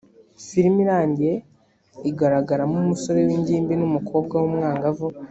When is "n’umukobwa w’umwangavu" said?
3.77-5.05